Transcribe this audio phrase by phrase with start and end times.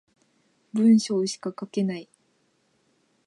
[0.73, 2.09] 文章しか書けない